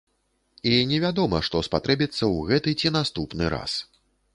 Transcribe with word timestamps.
І 0.71 0.79
невядома, 0.93 1.43
што 1.49 1.63
спатрэбіцца 1.69 2.13
ў 2.13 2.35
гэты 2.51 2.69
ці 2.79 2.97
наступны 3.01 3.57
раз. 3.59 3.83